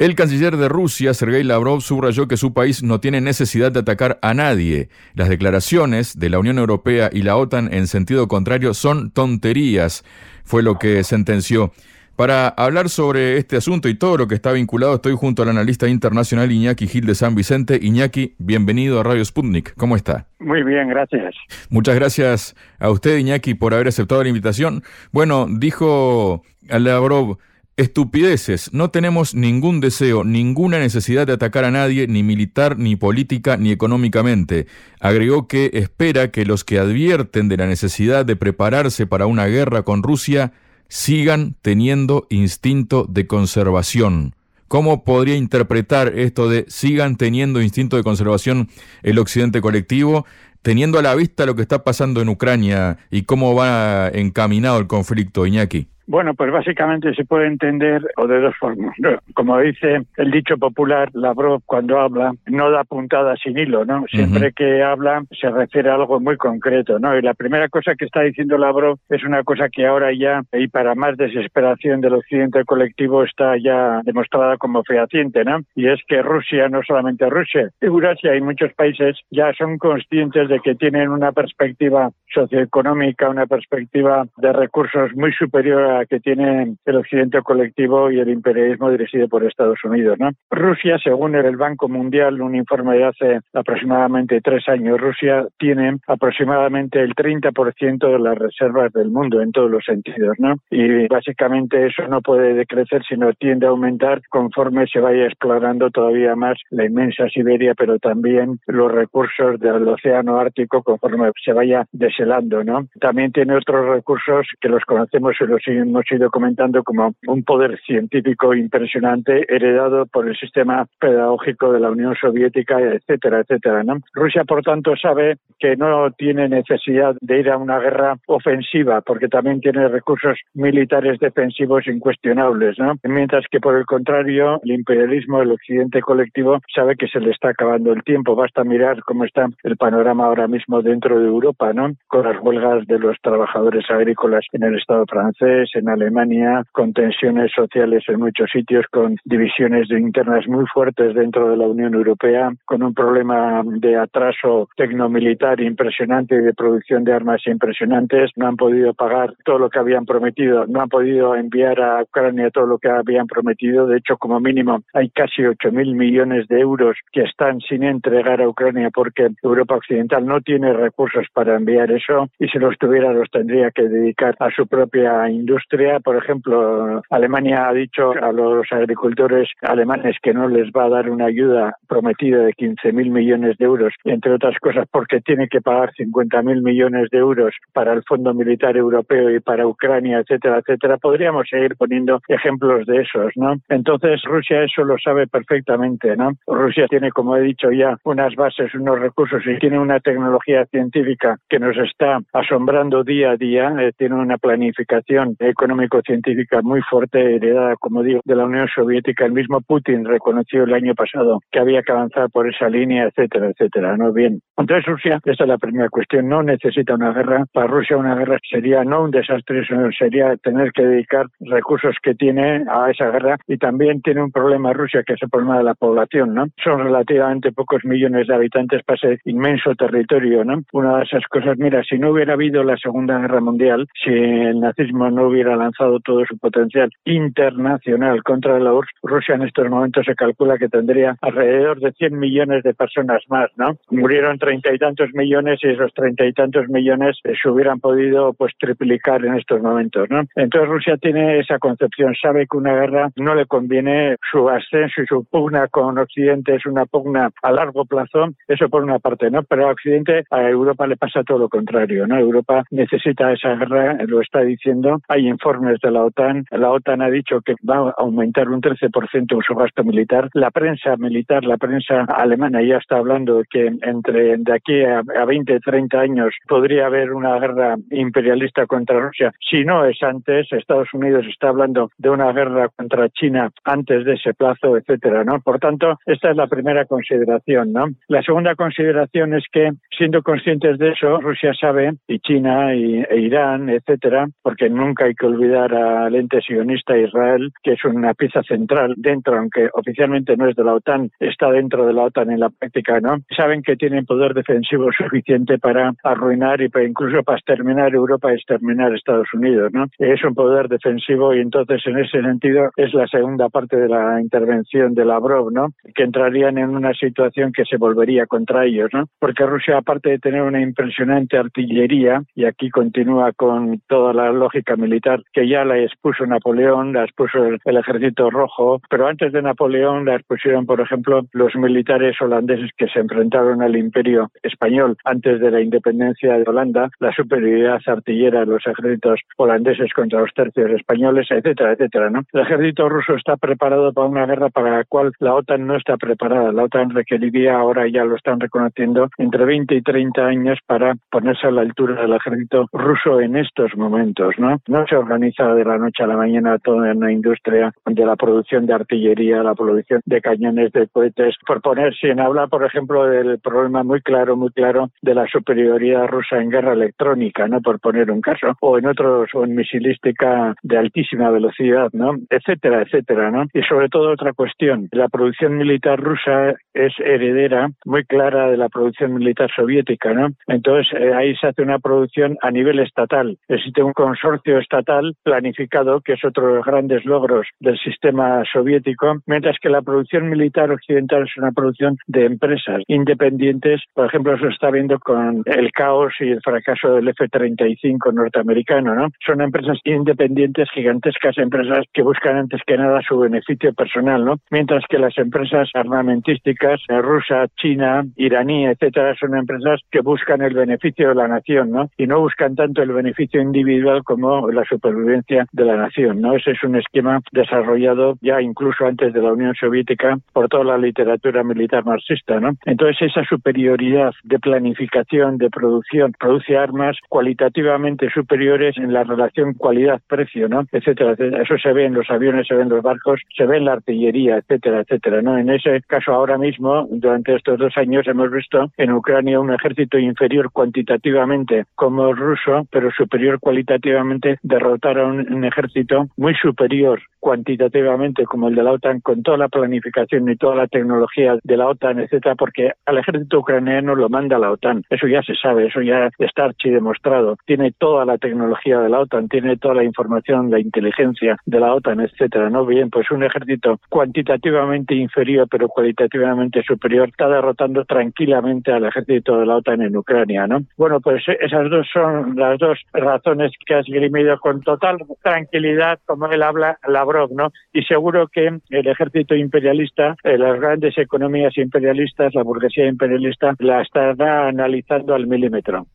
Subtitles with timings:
[0.00, 4.18] El canciller de Rusia, Sergei Lavrov, subrayó que su país no tiene necesidad de atacar
[4.22, 4.88] a nadie.
[5.12, 10.02] Las declaraciones de la Unión Europea y la OTAN en sentido contrario son tonterías,
[10.42, 11.72] fue lo que sentenció.
[12.16, 15.86] Para hablar sobre este asunto y todo lo que está vinculado, estoy junto al analista
[15.86, 17.78] internacional Iñaki Gil de San Vicente.
[17.82, 19.74] Iñaki, bienvenido a Radio Sputnik.
[19.76, 20.28] ¿Cómo está?
[20.38, 21.34] Muy bien, gracias.
[21.68, 24.82] Muchas gracias a usted, Iñaki, por haber aceptado la invitación.
[25.12, 27.36] Bueno, dijo Lavrov
[27.80, 28.74] Estupideces.
[28.74, 33.70] No tenemos ningún deseo, ninguna necesidad de atacar a nadie, ni militar, ni política, ni
[33.70, 34.66] económicamente.
[35.00, 39.82] Agregó que espera que los que advierten de la necesidad de prepararse para una guerra
[39.82, 40.52] con Rusia
[40.88, 44.34] sigan teniendo instinto de conservación.
[44.68, 48.68] ¿Cómo podría interpretar esto de sigan teniendo instinto de conservación
[49.02, 50.26] el occidente colectivo,
[50.60, 54.86] teniendo a la vista lo que está pasando en Ucrania y cómo va encaminado el
[54.86, 55.88] conflicto, Iñaki?
[56.10, 58.96] Bueno, pues básicamente se puede entender o de dos formas.
[59.32, 64.04] Como dice el dicho popular, Lavrov cuando habla no da puntada sin hilo, ¿no?
[64.08, 67.16] Siempre que habla se refiere a algo muy concreto, ¿no?
[67.16, 70.66] Y la primera cosa que está diciendo Lavrov es una cosa que ahora ya, y
[70.66, 75.60] para más desesperación del occidente colectivo, está ya demostrada como fehaciente, ¿no?
[75.76, 80.58] Y es que Rusia, no solamente Rusia, Eurasia y muchos países ya son conscientes de
[80.58, 86.96] que tienen una perspectiva socioeconómica, una perspectiva de recursos muy superior a que tiene el
[86.96, 90.18] occidente colectivo y el imperialismo dirigido por Estados Unidos.
[90.18, 90.30] ¿no?
[90.50, 97.00] Rusia, según el Banco Mundial, un informe de hace aproximadamente tres años, Rusia tiene aproximadamente
[97.00, 100.36] el 30% de las reservas del mundo en todos los sentidos.
[100.38, 100.54] ¿no?
[100.70, 106.34] Y básicamente eso no puede decrecer, sino tiende a aumentar conforme se vaya explorando todavía
[106.36, 112.64] más la inmensa Siberia, pero también los recursos del océano Ártico conforme se vaya deshelando.
[112.64, 112.86] ¿no?
[113.00, 117.78] También tiene otros recursos que los conocemos y los hemos ido comentando como un poder
[117.86, 123.82] científico impresionante heredado por el sistema pedagógico de la Unión Soviética, etcétera, etcétera.
[123.84, 123.98] ¿no?
[124.14, 129.28] Rusia, por tanto, sabe que no tiene necesidad de ir a una guerra ofensiva porque
[129.28, 132.94] también tiene recursos militares defensivos incuestionables, ¿no?
[133.04, 137.50] Mientras que, por el contrario, el imperialismo, el occidente colectivo, sabe que se le está
[137.50, 138.34] acabando el tiempo.
[138.34, 141.92] Basta mirar cómo está el panorama ahora mismo dentro de Europa, ¿no?
[142.06, 147.50] Con las huelgas de los trabajadores agrícolas en el Estado francés, en Alemania, con tensiones
[147.52, 152.82] sociales en muchos sitios, con divisiones internas muy fuertes dentro de la Unión Europea, con
[152.82, 158.30] un problema de atraso tecnomilitar impresionante y de producción de armas impresionantes.
[158.36, 162.50] No han podido pagar todo lo que habían prometido, no han podido enviar a Ucrania
[162.50, 163.86] todo lo que habían prometido.
[163.86, 168.48] De hecho, como mínimo, hay casi 8.000 millones de euros que están sin entregar a
[168.48, 173.30] Ucrania porque Europa Occidental no tiene recursos para enviar eso y si los tuviera los
[173.30, 175.59] tendría que dedicar a su propia industria
[176.02, 181.10] por ejemplo, Alemania ha dicho a los agricultores alemanes que no les va a dar
[181.10, 185.92] una ayuda prometida de 15.000 millones de euros, entre otras cosas porque tiene que pagar
[185.92, 190.98] 50.000 millones de euros para el Fondo Militar Europeo y para Ucrania, etcétera, etcétera.
[190.98, 193.54] Podríamos seguir poniendo ejemplos de esos, ¿no?
[193.68, 196.32] Entonces, Rusia eso lo sabe perfectamente, ¿no?
[196.46, 201.36] Rusia tiene, como he dicho ya, unas bases, unos recursos y tiene una tecnología científica
[201.48, 207.76] que nos está asombrando día a día, eh, tiene una planificación económico-científica muy fuerte, heredada,
[207.76, 209.26] como digo, de la Unión Soviética.
[209.26, 213.48] El mismo Putin reconoció el año pasado que había que avanzar por esa línea, etcétera,
[213.48, 213.96] etcétera.
[213.96, 214.12] ¿no?
[214.12, 214.40] Bien.
[214.56, 217.44] Entonces, Rusia, esta es la primera cuestión, no necesita una guerra.
[217.52, 222.14] Para Rusia una guerra sería no un desastre, sino sería tener que dedicar recursos que
[222.14, 225.64] tiene a esa guerra y también tiene un problema Rusia, que es el problema de
[225.64, 226.46] la población, ¿no?
[226.62, 230.62] Son relativamente pocos millones de habitantes para ese inmenso territorio, ¿no?
[230.72, 234.60] Una de esas cosas, mira, si no hubiera habido la Segunda Guerra Mundial, si el
[234.60, 239.68] nazismo no hubiera hubiera lanzado todo su potencial internacional contra la URSS, Rusia en estos
[239.70, 243.76] momentos se calcula que tendría alrededor de 100 millones de personas más, ¿no?
[243.90, 248.34] Murieron treinta y tantos millones y esos treinta y tantos millones eh, se hubieran podido
[248.34, 250.24] pues triplicar en estos momentos, ¿no?
[250.36, 255.06] Entonces Rusia tiene esa concepción, sabe que una guerra no le conviene su ascenso y
[255.06, 259.42] su pugna con Occidente es una pugna a largo plazo, eso por una parte, ¿no?
[259.44, 262.18] Pero a Occidente, a Europa le pasa todo lo contrario, ¿no?
[262.18, 266.44] Europa necesita esa guerra, lo está diciendo, hay informes de la OTAN.
[266.50, 270.28] La OTAN ha dicho que va a aumentar un 13% su gasto militar.
[270.34, 275.24] La prensa militar, la prensa alemana ya está hablando que entre de aquí a, a
[275.24, 279.32] 20, 30 años podría haber una guerra imperialista contra Rusia.
[279.50, 284.14] Si no es antes, Estados Unidos está hablando de una guerra contra China antes de
[284.14, 285.40] ese plazo, etcétera, ¿no?
[285.40, 287.86] Por tanto, esta es la primera consideración, ¿no?
[288.08, 293.20] La segunda consideración es que, siendo conscientes de eso, Rusia sabe, y China, y, e
[293.20, 298.42] Irán, etcétera, porque nunca hay que olvidar al ente sionista Israel, que es una pieza
[298.42, 302.40] central dentro, aunque oficialmente no es de la OTAN, está dentro de la OTAN en
[302.40, 303.18] la práctica, ¿no?
[303.36, 308.36] Saben que tienen poder defensivo suficiente para arruinar y para incluso para exterminar Europa y
[308.36, 309.86] exterminar Estados Unidos, ¿no?
[309.98, 314.20] Es un poder defensivo y entonces en ese sentido es la segunda parte de la
[314.22, 315.68] intervención de Lavrov, ¿no?
[315.94, 319.04] Que entrarían en una situación que se volvería contra ellos, ¿no?
[319.18, 324.76] Porque Rusia, aparte de tener una impresionante artillería, y aquí continúa con toda la lógica
[324.76, 330.04] militar que ya la expuso Napoleón, la expuso el, ejército rojo, pero antes de Napoleón
[330.04, 335.50] la expusieron, por ejemplo, los militares holandeses que se enfrentaron al imperio español antes de
[335.50, 341.26] la independencia de Holanda, la superioridad artillera de los ejércitos holandeses contra los tercios españoles,
[341.30, 342.22] etcétera, etcétera, ¿no?
[342.32, 345.96] El ejército ruso está preparado para una guerra para la cual la OTAN no está
[345.96, 346.52] preparada.
[346.52, 351.46] La OTAN requeriría, ahora ya lo están reconociendo, entre 20 y 30 años para ponerse
[351.46, 354.58] a la altura del ejército ruso en estos momentos, ¿no?
[354.66, 358.66] No se organiza de la noche a la mañana toda una industria de la producción
[358.66, 363.38] de artillería, la producción de cañones, de cohetes, por poner, sin hablar, por ejemplo, del
[363.40, 367.60] problema muy claro, muy claro de la superioridad rusa en guerra electrónica, ¿no?
[367.60, 372.16] Por poner un caso, o en otros, o en misilística de altísima velocidad, ¿no?
[372.28, 373.44] Etcétera, etcétera, ¿no?
[373.52, 378.68] Y sobre todo otra cuestión, la producción militar rusa es heredera muy clara de la
[378.68, 380.28] producción militar soviética, ¿no?
[380.46, 383.38] Entonces eh, ahí se hace una producción a nivel estatal.
[383.48, 384.89] Existe un consorcio estatal
[385.22, 390.28] planificado, que es otro de los grandes logros del sistema soviético, mientras que la producción
[390.28, 393.82] militar occidental es una producción de empresas independientes.
[393.94, 399.08] Por ejemplo, eso está viendo con el caos y el fracaso del F-35 norteamericano, ¿no?
[399.24, 404.36] Son empresas independientes, gigantescas empresas que buscan antes que nada su beneficio personal, ¿no?
[404.50, 410.54] Mientras que las empresas armamentísticas, eh, rusa, china, iraní, etcétera, son empresas que buscan el
[410.54, 411.88] beneficio de la nación, ¿no?
[411.96, 416.34] Y no buscan tanto el beneficio individual como la supervivencia de la nación, ¿no?
[416.36, 420.78] Ese es un esquema desarrollado ya incluso antes de la Unión Soviética por toda la
[420.78, 422.52] literatura militar marxista, ¿no?
[422.64, 430.48] Entonces esa superioridad de planificación, de producción, produce armas cualitativamente superiores en la relación cualidad-precio,
[430.48, 430.64] ¿no?
[430.72, 431.42] Etcétera, etcétera.
[431.42, 433.72] Eso se ve en los aviones, se ve en los barcos, se ve en la
[433.72, 435.36] artillería, etcétera, etcétera, ¿no?
[435.36, 439.98] En ese caso ahora mismo, durante estos dos años hemos visto en Ucrania un ejército
[439.98, 448.24] inferior cuantitativamente como el ruso, pero superior cualitativamente derrotar a un, ejército muy superior cuantitativamente
[448.24, 451.68] como el de la OTAN con toda la planificación y toda la tecnología de la
[451.68, 454.84] OTAN, etcétera, porque al ejército ucraniano lo manda la OTAN.
[454.90, 457.36] Eso ya se sabe, eso ya está archidemostrado.
[457.46, 461.74] Tiene toda la tecnología de la OTAN, tiene toda la información, la inteligencia de la
[461.74, 462.64] OTAN, etcétera, ¿no?
[462.64, 469.46] Bien, pues un ejército cuantitativamente inferior pero cualitativamente superior está derrotando tranquilamente al ejército de
[469.46, 470.60] la OTAN en Ucrania, ¿no?
[470.76, 476.26] Bueno, pues esas dos son las dos razones que has grimido con total tranquilidad, como
[476.26, 477.52] él habla, Lavrov, ¿no?
[477.72, 483.82] Y seguro que el ejército imperialista, eh, las grandes economías imperialistas, la burguesía imperialista, la
[483.82, 485.86] estará analizando al milímetro.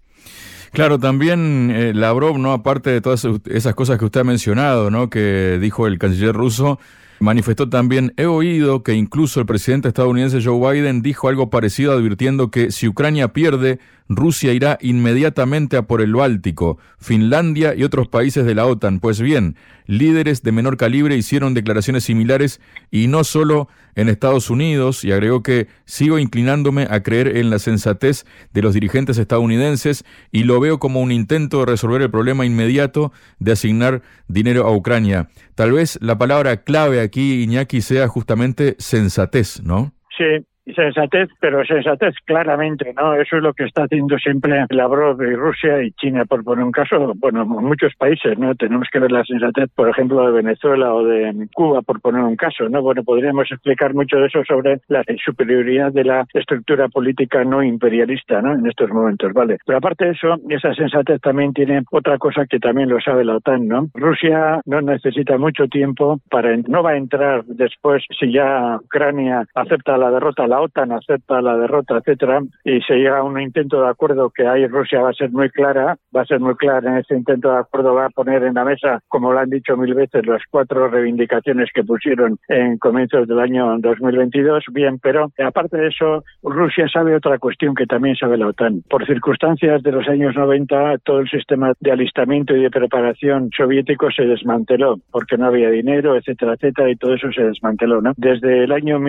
[0.72, 2.54] Claro, también eh, Lavrov, ¿no?
[2.54, 5.10] Aparte de todas esas cosas que usted ha mencionado, ¿no?
[5.10, 6.80] Que dijo el canciller ruso,
[7.20, 12.52] Manifestó también, he oído que incluso el presidente estadounidense Joe Biden dijo algo parecido advirtiendo
[12.52, 18.46] que si Ucrania pierde, Rusia irá inmediatamente a por el Báltico, Finlandia y otros países
[18.46, 19.00] de la OTAN.
[19.00, 19.56] Pues bien,
[19.88, 25.42] líderes de menor calibre hicieron declaraciones similares y no solo en Estados Unidos, y agregó
[25.42, 30.80] que sigo inclinándome a creer en la sensatez de los dirigentes estadounidenses y lo veo
[30.80, 35.30] como un intento de resolver el problema inmediato de asignar dinero a Ucrania.
[35.56, 39.94] Tal vez la palabra clave aquí, Iñaki, sea justamente sensatez, ¿no?
[40.18, 43.14] Sí, sensatez, pero sensatez claramente, ¿no?
[43.16, 46.72] Eso es lo que está haciendo siempre Lavrov y Rusia y China, por poner un
[46.72, 48.56] caso, bueno, muchos países, ¿no?
[48.56, 52.36] Tenemos que ver la sensatez, por ejemplo, de Venezuela o de Cuba, por poner un
[52.36, 52.82] caso, ¿no?
[52.82, 58.42] Bueno, podríamos explicar mucho de eso sobre la superioridad de la estructura política no imperialista,
[58.42, 58.54] ¿no?
[58.54, 59.58] En estos momentos, ¿vale?
[59.66, 63.38] Pero aparte de eso, esa sensatez también tiene otra cosa que también lo sabe la
[63.38, 63.88] OTAN, ¿no?
[63.94, 69.98] Rusia no necesita mucho tiempo para, no va a entrar después, si ya Ucrania acepta
[69.98, 73.90] la derrota, la OTAN acepta la derrota, etcétera, y se llega a un intento de
[73.90, 76.98] acuerdo que ahí Rusia va a ser muy clara, va a ser muy clara en
[76.98, 79.94] ese intento de acuerdo, va a poner en la mesa, como lo han dicho mil
[79.94, 85.88] veces, las cuatro reivindicaciones que pusieron en comienzos del año 2022, bien, pero aparte de
[85.88, 88.84] eso, Rusia sabe otra cuestión que también sabe la OTAN.
[88.90, 94.10] Por circunstancias de los años 90, todo el sistema de alistamiento y de preparación soviético
[94.12, 98.14] se desmanteló, porque no había dinero, etcétera, etcétera, y todo eso se desmanteló, ¿no?
[98.18, 99.00] Desde el año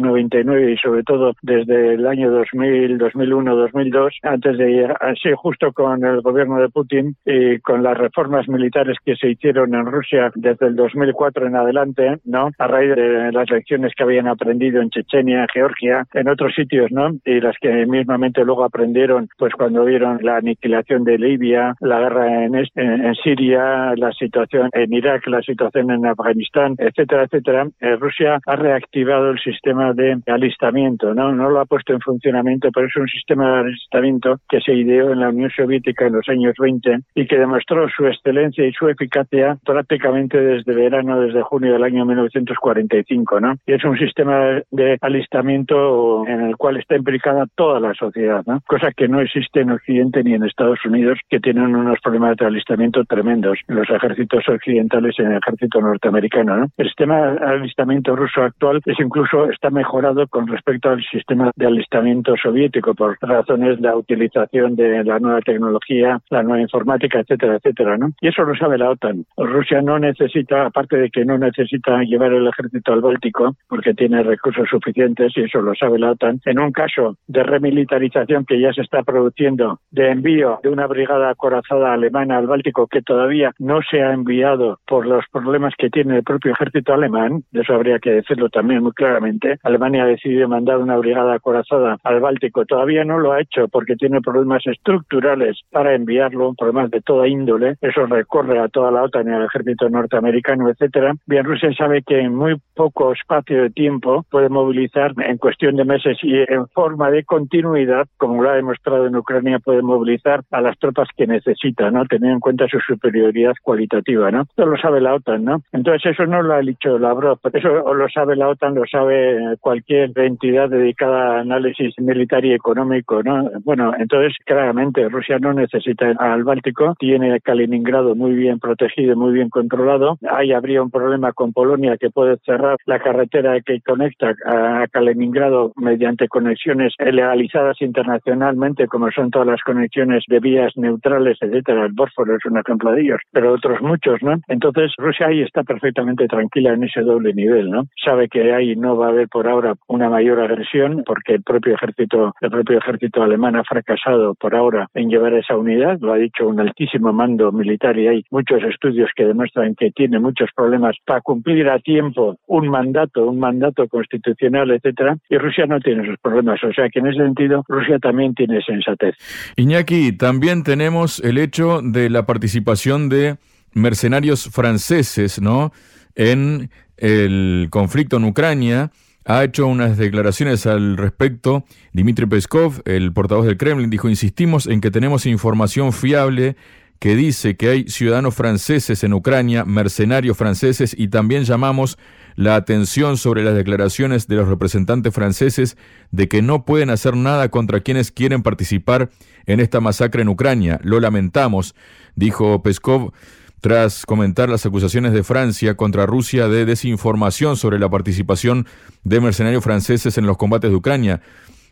[0.00, 6.04] 1998-99 y sobre todo desde el año 2000, 2001, 2002, antes de así justo con
[6.04, 10.66] el gobierno de Putin y con las reformas militares que se hicieron en Rusia desde
[10.66, 12.50] el 2004 en adelante, ¿no?
[12.58, 17.10] A raíz de las lecciones que habían aprendido en Chechenia, Georgia, en otros sitios, ¿no?
[17.24, 22.44] Y las que mismamente luego aprendieron, pues cuando vieron la aniquilación de Libia, la guerra
[22.44, 27.66] en, en, Siria, la situación en Irak, la situación en Afganistán, etcétera, etcétera.
[27.80, 31.32] Eh, Rusia ha reactivado el sistema de alistamiento, ¿no?
[31.32, 35.12] No lo ha puesto en funcionamiento, pero es un sistema de alistamiento que se ideó
[35.12, 38.88] en la Unión Soviética en los años 20 y que demostró su excelencia y su
[38.88, 43.54] eficacia prácticamente desde verano, desde junio del año 1945, ¿no?
[43.66, 48.60] Y es un sistema de alistamiento en el cual está implicada toda la sociedad, ¿no?
[48.66, 52.46] Cosa que no existe en Occidente ni en Estados Unidos, que tienen unos problemas de
[52.46, 56.66] alistamiento tremendos en los ejércitos occidentales y en el ejército norteamericano, ¿no?
[56.76, 61.66] El sistema de alistamiento ruso actual es incluso está mejorado con respecto al sistema de
[61.66, 67.56] alistamiento soviético por razones de la utilización de la nueva tecnología, la nueva informática, etcétera,
[67.56, 68.10] etcétera, ¿no?
[68.20, 69.24] Y eso lo sabe la OTAN.
[69.38, 74.22] Rusia no necesita, aparte de que no necesita llevar el ejército al Báltico, porque tiene
[74.22, 78.72] recursos suficientes, y eso lo sabe la OTAN, en un caso de remilitarización que ya
[78.74, 83.80] se está produciendo, de envío de una brigada acorazada alemana al Báltico que todavía no
[83.90, 88.10] se ha enviado por los problemas que tiene el propio ejército alemán, eso habría que
[88.10, 93.18] decirlo también muy claramente, Alemania ha decidido mandar una brigada acorazada al Báltico, todavía no
[93.18, 98.58] lo ha hecho porque tiene problemas estructurales para enviarlo, problemas de toda índole, eso recorre
[98.58, 101.14] a toda la OTAN y al ejército norteamericano, etcétera.
[101.26, 105.84] Bien, Rusia sabe que en muy poco espacio de tiempo puede movilizar en cuestión de
[105.84, 110.60] meses y en forma de continuidad, como lo ha demostrado en Ucrania, puede movilizar a
[110.60, 112.04] las tropas que necesita, ¿no?
[112.06, 114.42] Teniendo en cuenta su superioridad cualitativa, ¿no?
[114.56, 115.62] Eso lo sabe la OTAN, ¿no?
[115.72, 120.10] Entonces eso no lo ha dicho Lavrov, eso lo sabe la OTAN, lo sabe cualquier
[120.16, 123.50] entidad dedicada a análisis militar y económico, ¿no?
[123.64, 129.48] Bueno, entonces claramente Rusia no necesita al Báltico, tiene Kaliningrado muy bien protegido, muy bien
[129.48, 130.18] controlado.
[130.28, 135.72] Ahí habría un problema con Polonia que puede cerrar la carretera que conecta a Kaliningrado
[135.76, 141.86] mediante conexiones legalizadas internacionalmente, como son todas las conexiones de vías neutrales, etcétera.
[141.86, 144.34] El Bósforo es un ejemplo de ellos, pero otros muchos, ¿no?
[144.48, 147.84] Entonces Rusia ahí está perfectamente tranquila en ese doble nivel, ¿no?
[148.04, 151.74] Sabe que ahí no va a haber por ahora una mayor agresión porque el propio
[151.74, 156.18] ejército, el propio ejército alemán ha fracasado por ahora en llevar esa unidad, lo ha
[156.18, 160.94] dicho un altísimo mando militar y hay muchos estudios que demuestran que tiene muchos problemas
[161.06, 166.18] para cumplir a tiempo un mandato, un mandato constitucional, etcétera, y Rusia no tiene esos
[166.20, 169.14] problemas, o sea que en ese sentido Rusia también tiene sensatez.
[169.56, 173.36] Iñaki, también tenemos el hecho de la participación de
[173.72, 175.72] mercenarios franceses, ¿no?
[176.14, 176.68] En
[176.98, 178.90] el conflicto en Ucrania
[179.24, 181.64] ha hecho unas declaraciones al respecto.
[181.92, 186.56] Dmitry Peskov, el portavoz del Kremlin, dijo, insistimos en que tenemos información fiable
[187.00, 191.98] que dice que hay ciudadanos franceses en Ucrania, mercenarios franceses, y también llamamos
[192.36, 195.78] la atención sobre las declaraciones de los representantes franceses
[196.10, 199.08] de que no pueden hacer nada contra quienes quieren participar
[199.46, 200.78] en esta masacre en Ucrania.
[200.82, 201.74] Lo lamentamos,
[202.16, 203.12] dijo Peskov
[203.60, 208.66] tras comentar las acusaciones de Francia contra Rusia de desinformación sobre la participación
[209.04, 211.20] de mercenarios franceses en los combates de Ucrania.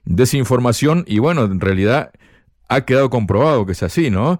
[0.04, 2.12] Desinformación y bueno, en realidad
[2.68, 4.38] ha quedado comprobado que es así, ¿no?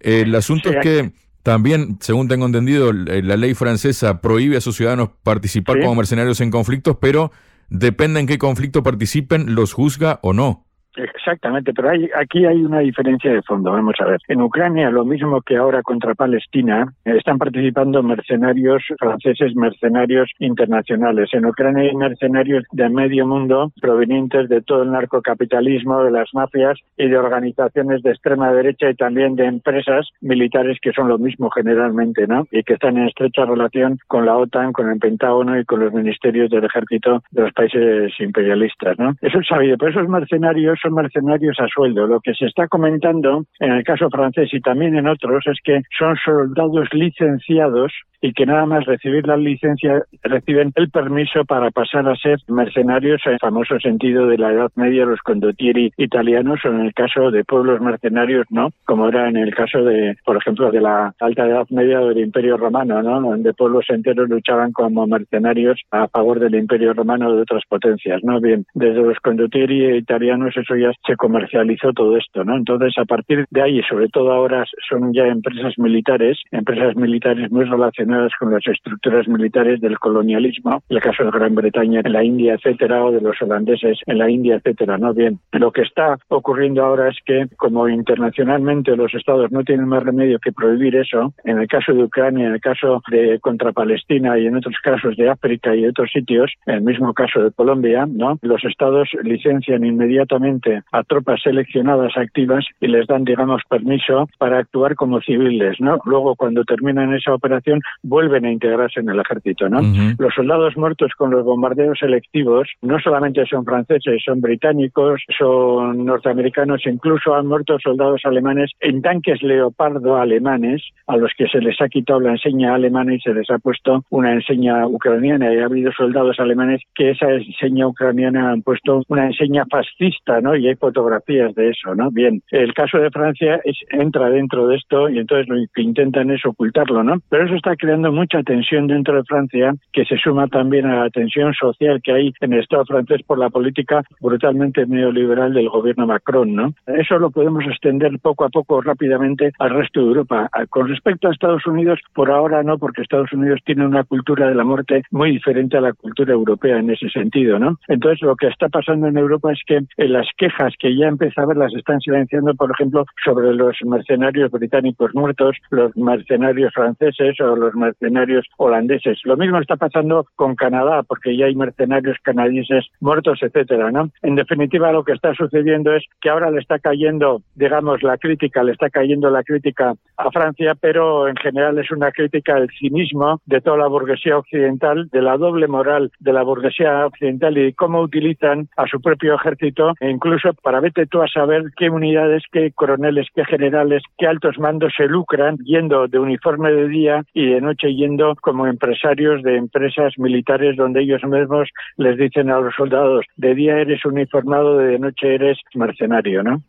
[0.00, 1.12] El asunto es que
[1.42, 6.50] también, según tengo entendido, la ley francesa prohíbe a sus ciudadanos participar como mercenarios en
[6.50, 7.32] conflictos, pero
[7.68, 10.67] depende en qué conflicto participen, los juzga o no.
[10.98, 13.72] Exactamente, pero hay, aquí hay una diferencia de fondo.
[13.72, 14.20] Vamos a ver.
[14.28, 21.28] En Ucrania, lo mismo que ahora contra Palestina, están participando mercenarios franceses, mercenarios internacionales.
[21.32, 26.78] En Ucrania hay mercenarios de medio mundo provenientes de todo el narcocapitalismo, de las mafias
[26.96, 31.50] y de organizaciones de extrema derecha y también de empresas militares que son lo mismo
[31.50, 32.46] generalmente, ¿no?
[32.50, 35.92] Y que están en estrecha relación con la OTAN, con el Pentágono y con los
[35.92, 39.14] ministerios del ejército de los países imperialistas, ¿no?
[39.20, 42.06] Eso es sabido, pero esos mercenarios son mercenarios a sueldo.
[42.06, 45.82] Lo que se está comentando en el caso francés y también en otros es que
[45.98, 52.08] son soldados licenciados y que nada más recibir la licencia reciben el permiso para pasar
[52.08, 56.68] a ser mercenarios en el famoso sentido de la Edad Media, los condottieri italianos, o
[56.68, 58.70] en el caso de pueblos mercenarios, ¿no?
[58.84, 62.56] Como era en el caso de, por ejemplo, de la Alta Edad Media del Imperio
[62.56, 63.20] Romano, ¿no?
[63.20, 68.40] Donde pueblos enteros luchaban como mercenarios a favor del Imperio Romano de otras potencias, ¿no?
[68.40, 72.56] Bien, desde los condottieri italianos eso se comercializó todo esto, ¿no?
[72.56, 77.64] Entonces, a partir de ahí, sobre todo ahora, son ya empresas militares, empresas militares muy
[77.64, 82.54] relacionadas con las estructuras militares del colonialismo, el caso de Gran Bretaña en la India,
[82.54, 85.14] etcétera, o de los holandeses en la India, etcétera, ¿no?
[85.14, 90.02] Bien, lo que está ocurriendo ahora es que, como internacionalmente los estados no tienen más
[90.02, 94.38] remedio que prohibir eso, en el caso de Ucrania, en el caso de contra Palestina
[94.38, 98.06] y en otros casos de África y otros sitios, en el mismo caso de Colombia,
[98.06, 98.38] ¿no?
[98.42, 100.57] Los estados licencian inmediatamente
[100.92, 105.98] a tropas seleccionadas activas y les dan, digamos, permiso para actuar como civiles, ¿no?
[106.04, 109.80] Luego, cuando terminan esa operación, vuelven a integrarse en el ejército, ¿no?
[110.18, 116.86] Los soldados muertos con los bombardeos selectivos no solamente son franceses, son británicos, son norteamericanos,
[116.86, 121.88] incluso han muerto soldados alemanes en tanques leopardo alemanes a los que se les ha
[121.88, 125.92] quitado la enseña alemana y se les ha puesto una enseña ucraniana y ha habido
[125.92, 130.47] soldados alemanes que esa enseña ucraniana han puesto una enseña fascista, ¿no?
[130.56, 132.10] Y hay fotografías de eso, ¿no?
[132.10, 136.44] Bien, el caso de Francia entra dentro de esto y entonces lo que intentan es
[136.44, 137.16] ocultarlo, ¿no?
[137.28, 141.10] Pero eso está creando mucha tensión dentro de Francia que se suma también a la
[141.10, 146.06] tensión social que hay en el Estado francés por la política brutalmente neoliberal del gobierno
[146.06, 146.72] Macron, ¿no?
[146.86, 150.48] Eso lo podemos extender poco a poco rápidamente al resto de Europa.
[150.70, 154.54] Con respecto a Estados Unidos, por ahora no, porque Estados Unidos tiene una cultura de
[154.54, 157.78] la muerte muy diferente a la cultura europea en ese sentido, ¿no?
[157.88, 161.46] Entonces, lo que está pasando en Europa es que las quejas que ya empezó a
[161.46, 167.56] ver las están silenciando, por ejemplo, sobre los mercenarios británicos muertos, los mercenarios franceses o
[167.56, 169.18] los mercenarios holandeses.
[169.24, 174.10] Lo mismo está pasando con Canadá, porque ya hay mercenarios canadienses muertos, etcétera, ¿no?
[174.22, 178.62] En definitiva, lo que está sucediendo es que ahora le está cayendo, digamos, la crítica,
[178.62, 183.40] le está cayendo la crítica a Francia, pero en general es una crítica al cinismo
[183.46, 188.00] de toda la burguesía occidental, de la doble moral de la burguesía occidental y cómo
[188.00, 190.27] utilizan a su propio ejército, incluso
[190.62, 195.06] para vete tú a saber qué unidades, qué coroneles, qué generales, qué altos mandos se
[195.06, 200.76] lucran yendo de uniforme de día y de noche yendo como empresarios de empresas militares
[200.76, 205.58] donde ellos mismos les dicen a los soldados, de día eres uniformado, de noche eres
[205.74, 206.62] mercenario, ¿no?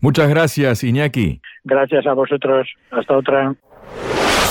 [0.00, 1.40] Muchas gracias, Iñaki.
[1.64, 2.68] Gracias a vosotros.
[2.90, 3.54] Hasta otra.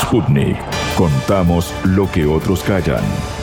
[0.02, 0.58] Sputnik.
[0.98, 3.35] Contamos lo que otros callan.